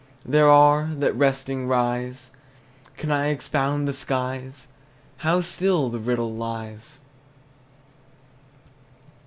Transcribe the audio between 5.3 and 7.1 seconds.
still the riddle lies!